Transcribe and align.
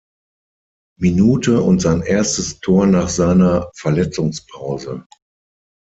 Minute 0.99 1.61
und 1.61 1.79
sein 1.79 2.01
erstes 2.01 2.59
Tor 2.59 2.87
nach 2.87 3.07
seiner 3.07 3.69
Verletzungspause. 3.75 5.05